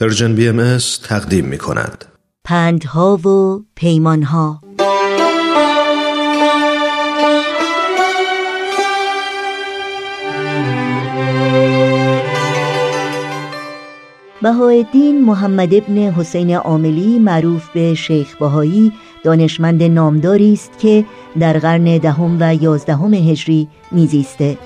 پرژن 0.00 0.34
بی 0.34 0.48
ام 0.48 0.78
تقدیم 1.02 1.44
می 1.44 1.58
کند. 1.58 2.04
پندها 2.44 3.16
و 3.16 3.60
پیمانها 3.74 4.60
بهاءالدین 14.42 15.24
محمد 15.24 15.74
ابن 15.74 15.98
حسین 15.98 16.54
عاملی 16.54 17.18
معروف 17.18 17.68
به 17.74 17.94
شیخ 17.94 18.36
بهایی 18.36 18.92
دانشمند 19.24 19.82
نامداری 19.82 20.52
است 20.52 20.78
که 20.78 21.04
در 21.40 21.58
قرن 21.58 21.98
دهم 21.98 22.36
و 22.40 22.54
یازدهم 22.54 23.14
هجری 23.14 23.68
میزیسته 23.92 24.58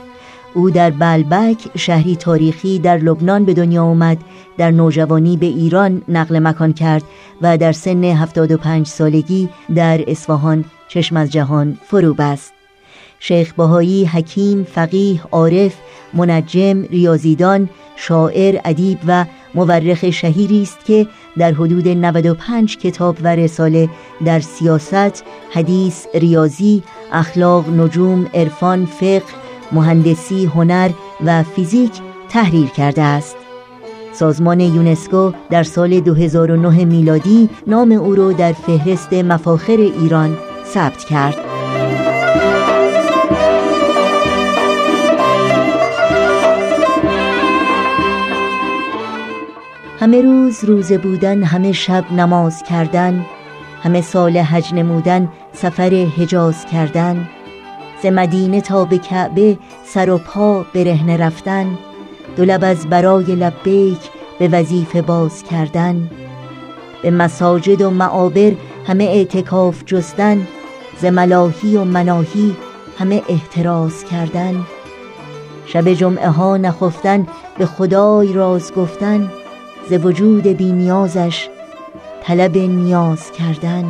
او 0.55 0.71
در 0.71 0.91
بلبک 0.91 1.59
شهری 1.77 2.17
تاریخی 2.17 2.79
در 2.79 2.97
لبنان 2.97 3.45
به 3.45 3.55
دنیا 3.55 3.85
آمد 3.85 4.19
در 4.59 4.71
نوجوانی 4.71 5.37
به 5.37 5.47
ایران 5.47 6.03
نقل 6.09 6.39
مکان 6.39 6.73
کرد 6.73 7.03
و 7.43 7.59
در 7.59 7.73
سن 7.73 8.05
75 8.05 8.87
سالگی 8.87 9.49
در 9.75 10.05
اصفهان 10.07 10.65
چشم 10.89 11.17
از 11.17 11.33
جهان 11.33 11.79
فرو 11.87 12.15
بست. 12.15 12.53
شیخ 13.21 13.55
بهایی 13.55 14.05
حکیم 14.05 14.65
فقیه 14.65 15.21
عارف 15.33 15.75
منجم 16.15 16.83
ریاضیدان 16.83 17.69
شاعر 17.97 18.61
ادیب 18.65 18.99
و 19.07 19.25
مورخ 19.55 20.11
شهیری 20.11 20.63
است 20.63 20.85
که 20.85 21.07
در 21.39 21.53
حدود 21.53 21.89
95 21.89 22.79
کتاب 22.79 23.17
و 23.23 23.37
رساله 23.37 23.89
در 24.25 24.41
سیاست، 24.41 25.25
حدیث، 25.53 26.07
ریاضی، 26.15 26.83
اخلاق، 27.13 27.69
نجوم، 27.69 28.27
عرفان، 28.35 28.87
فقه، 28.87 29.23
مهندسی، 29.73 30.45
هنر 30.45 30.91
و 31.25 31.43
فیزیک 31.43 31.93
تحریر 32.29 32.69
کرده 32.69 33.03
است. 33.03 33.37
سازمان 34.13 34.61
یونسکو 34.61 35.33
در 35.51 35.63
سال 35.63 36.01
2009 36.01 36.85
میلادی 36.85 37.49
نام 37.67 37.93
او 37.93 38.15
را 38.15 38.33
در 38.33 38.53
فهرست 38.53 39.13
مفاخر 39.13 39.77
ایران 39.77 40.37
ثبت 40.65 41.05
کرد. 41.05 41.37
همه 50.01 50.23
روز 50.23 50.65
روزه 50.65 50.99
بودن 50.99 51.43
همه 51.43 51.73
شب 51.73 52.13
نماز 52.13 52.63
کردن 52.63 53.27
همه 53.83 54.01
سال 54.01 54.39
حج 54.39 54.75
نمودن 54.75 55.29
سفر 55.53 56.07
حجاز 56.19 56.67
کردن 56.67 57.29
ز 58.03 58.07
مدینه 58.07 58.61
تا 58.61 58.85
به 58.85 58.99
کعبه 58.99 59.59
سر 59.85 60.11
و 60.11 60.19
پا 60.19 60.67
برهنه 60.75 61.17
رفتن 61.17 61.79
دو 62.37 62.65
از 62.65 62.87
برای 62.87 63.25
لبیک 63.25 63.99
به 64.39 64.49
وظیفه 64.49 65.03
باز 65.03 65.43
کردن. 65.43 66.11
به 67.03 67.11
مساجد 67.11 67.83
و 67.83 67.91
معابر 67.91 68.53
همه 68.87 69.05
اعتکاف 69.05 69.85
جستن 69.87 70.47
ز 71.01 71.05
ملاهی 71.05 71.77
و 71.77 71.85
مناهی 71.85 72.57
همه 72.99 73.23
احتراز 73.29 74.05
کردن. 74.05 74.67
شب 75.67 75.89
جمعه 75.89 76.29
ها 76.29 76.57
نخفتن 76.57 77.27
به 77.59 77.67
خدای 77.67 78.33
راز 78.33 78.75
گفتن 78.75 79.31
ز 79.91 79.93
وجود 79.93 80.47
بی 80.47 80.73
نیازش 80.73 81.49
طلب 82.23 82.57
نیاز 82.57 83.33
کردن. 83.33 83.85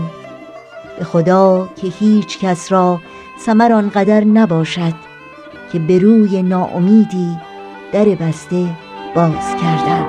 به 1.00 1.06
خدا 1.06 1.68
که 1.76 1.86
هیچ 1.86 2.38
کس 2.38 2.72
را 2.72 3.00
سمر 3.38 3.72
آنقدر 3.72 4.24
نباشد 4.24 4.92
که 5.72 5.78
به 5.78 5.98
روی 5.98 6.42
ناامیدی 6.42 7.36
در 7.92 8.04
بسته 8.04 8.66
باز 9.14 9.56
کردن. 9.62 10.06